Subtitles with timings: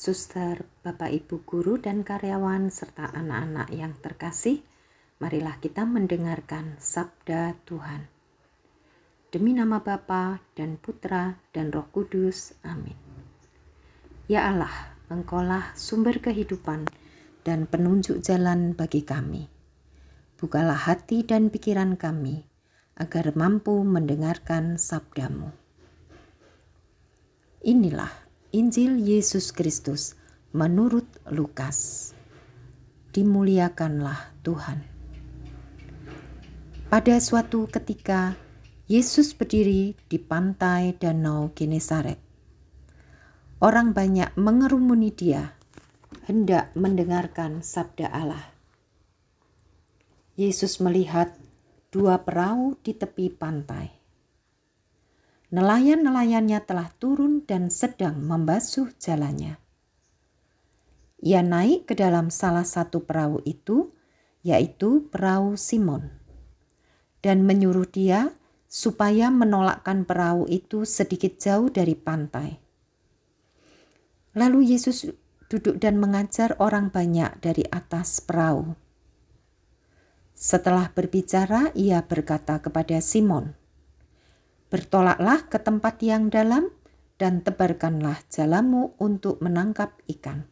[0.00, 4.64] suster, bapak ibu guru dan karyawan serta anak-anak yang terkasih,
[5.20, 8.08] marilah kita mendengarkan sabda Tuhan.
[9.28, 12.56] Demi nama Bapa dan Putra dan Roh Kudus.
[12.64, 12.96] Amin.
[14.24, 16.88] Ya Allah, Engkaulah sumber kehidupan
[17.44, 19.52] dan penunjuk jalan bagi kami.
[20.40, 22.48] Bukalah hati dan pikiran kami
[22.96, 25.52] agar mampu mendengarkan sabdamu.
[27.60, 30.18] Inilah Injil Yesus Kristus
[30.50, 32.10] menurut Lukas.
[33.14, 34.82] Dimuliakanlah Tuhan.
[36.90, 38.34] Pada suatu ketika,
[38.90, 42.18] Yesus berdiri di pantai Danau Genesaret.
[43.62, 45.54] Orang banyak mengerumuni dia,
[46.26, 48.50] hendak mendengarkan sabda Allah.
[50.34, 51.38] Yesus melihat
[51.94, 53.99] dua perahu di tepi pantai
[55.50, 59.58] nelayan-nelayannya telah turun dan sedang membasuh jalannya.
[61.20, 63.92] Ia naik ke dalam salah satu perahu itu,
[64.40, 66.08] yaitu perahu Simon,
[67.20, 68.32] dan menyuruh dia
[68.70, 72.56] supaya menolakkan perahu itu sedikit jauh dari pantai.
[74.32, 75.10] Lalu Yesus
[75.50, 78.78] duduk dan mengajar orang banyak dari atas perahu.
[80.32, 83.59] Setelah berbicara, ia berkata kepada Simon,
[84.70, 86.70] Bertolaklah ke tempat yang dalam
[87.18, 90.46] dan tebarkanlah jalamu untuk menangkap ikan.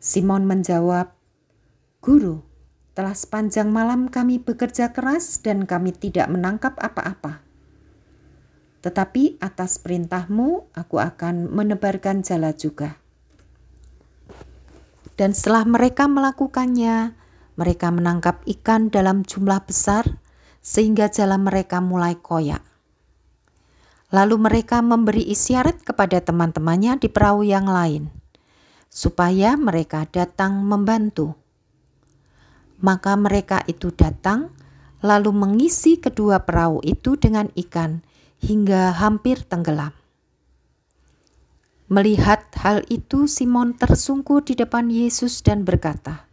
[0.00, 1.12] Simon menjawab,
[2.00, 2.40] Guru,
[2.96, 7.44] telah sepanjang malam kami bekerja keras dan kami tidak menangkap apa-apa.
[8.80, 13.00] Tetapi atas perintahmu aku akan menebarkan jala juga.
[15.14, 17.14] Dan setelah mereka melakukannya,
[17.54, 20.23] mereka menangkap ikan dalam jumlah besar
[20.64, 22.64] sehingga jalan mereka mulai koyak.
[24.08, 28.08] Lalu mereka memberi isyarat kepada teman-temannya di perahu yang lain,
[28.88, 31.36] supaya mereka datang membantu.
[32.80, 34.56] Maka mereka itu datang,
[35.04, 38.00] lalu mengisi kedua perahu itu dengan ikan
[38.40, 39.92] hingga hampir tenggelam.
[41.92, 46.24] Melihat hal itu, Simon tersungkur di depan Yesus dan berkata,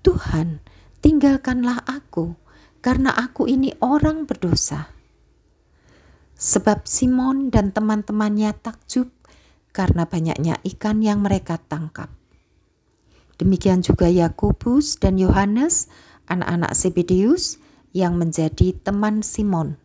[0.00, 0.64] "Tuhan,
[1.04, 2.47] tinggalkanlah aku
[2.78, 4.90] karena aku ini orang berdosa.
[6.38, 9.10] Sebab Simon dan teman-temannya takjub
[9.74, 12.10] karena banyaknya ikan yang mereka tangkap.
[13.38, 15.86] Demikian juga Yakobus dan Yohanes,
[16.26, 17.62] anak-anak Zebedeus
[17.94, 19.78] yang menjadi teman Simon.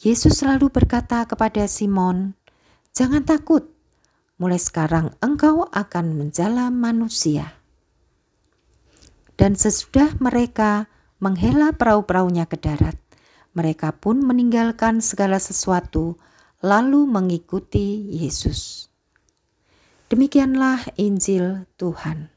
[0.00, 2.36] Yesus selalu berkata kepada Simon,
[2.92, 3.72] "Jangan takut,
[4.36, 7.56] mulai sekarang engkau akan menjala manusia."
[9.36, 10.92] Dan sesudah mereka
[11.24, 13.00] menghela perahu-perahunya ke darat.
[13.56, 16.20] Mereka pun meninggalkan segala sesuatu,
[16.60, 18.92] lalu mengikuti Yesus.
[20.12, 22.28] Demikianlah Injil Tuhan.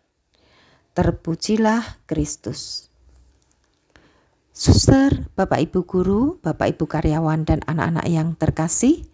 [0.95, 2.87] Terpujilah Kristus.
[4.55, 9.05] Suster, Bapak Ibu guru, Bapak Ibu karyawan dan anak-anak yang terkasih,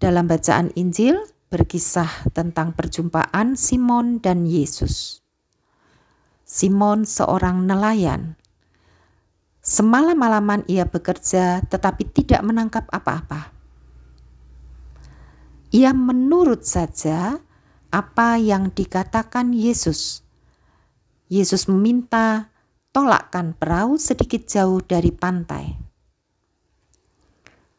[0.00, 1.14] dalam bacaan Injil
[1.52, 5.22] berkisah tentang perjumpaan Simon dan Yesus.
[6.42, 8.38] Simon seorang nelayan
[9.68, 13.52] Semalam-malaman ia bekerja tetapi tidak menangkap apa-apa.
[15.68, 17.36] Ia menurut saja
[17.92, 20.24] apa yang dikatakan Yesus.
[21.28, 22.48] Yesus meminta
[22.96, 25.76] tolakkan perahu sedikit jauh dari pantai.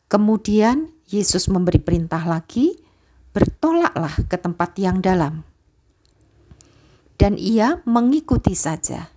[0.06, 2.78] Kemudian Yesus memberi perintah lagi,
[3.34, 5.42] bertolaklah ke tempat yang dalam.
[7.18, 9.10] Dan ia mengikuti saja.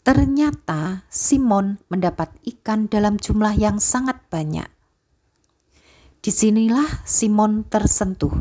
[0.00, 4.68] Ternyata Simon mendapat ikan dalam jumlah yang sangat banyak.
[6.20, 8.32] Di sinilah Simon tersentuh.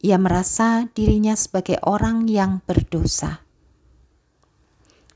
[0.00, 3.42] Ia merasa dirinya sebagai orang yang berdosa.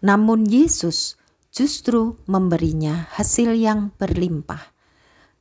[0.05, 1.17] Namun Yesus
[1.55, 4.75] justru memberinya hasil yang berlimpah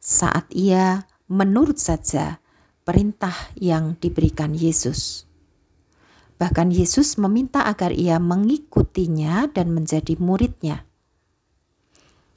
[0.03, 2.43] saat ia menurut saja
[2.83, 5.25] perintah yang diberikan Yesus.
[6.37, 10.83] Bahkan Yesus meminta agar ia mengikutinya dan menjadi muridnya.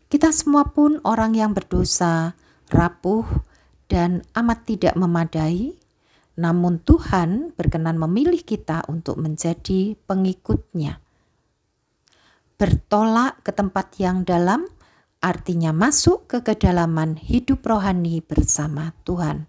[0.07, 2.39] Kita semua pun orang yang berdosa,
[2.71, 3.27] rapuh,
[3.91, 5.75] dan amat tidak memadai,
[6.39, 11.03] namun Tuhan berkenan memilih kita untuk menjadi pengikutnya.
[12.57, 14.69] Bertolak ke tempat yang dalam
[15.21, 19.49] artinya masuk ke kedalaman hidup rohani bersama Tuhan.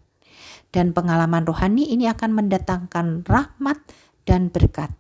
[0.68, 3.80] Dan pengalaman rohani ini akan mendatangkan rahmat
[4.28, 4.92] dan berkat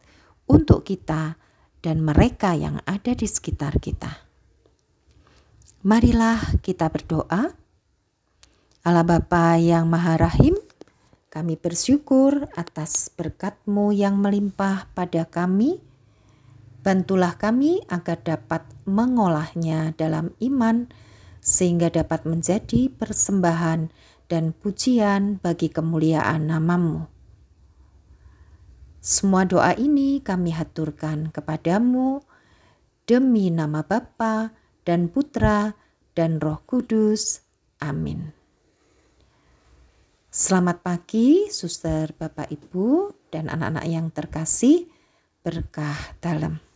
[0.47, 1.35] untuk kita
[1.83, 4.23] dan mereka yang ada di sekitar kita.
[5.83, 7.53] Marilah kita berdoa.
[8.87, 10.55] Allah Bapa yang Maha Rahim,
[11.27, 15.77] Kami bersyukur atas berkat-Mu yang melimpah pada kami.
[16.81, 20.87] Bantulah kami agar dapat mengolahnya dalam iman,
[21.43, 23.91] sehingga dapat menjadi persembahan
[24.31, 27.16] dan pujian bagi kemuliaan namamu.
[29.07, 32.19] Semua doa ini kami haturkan kepadamu
[33.07, 34.51] demi nama Bapa
[34.83, 35.71] dan Putra
[36.11, 37.39] dan Roh Kudus.
[37.79, 38.35] Amin.
[40.27, 44.91] Selamat pagi, suster, bapak, ibu, dan anak-anak yang terkasih.
[45.39, 46.66] Berkah dalam.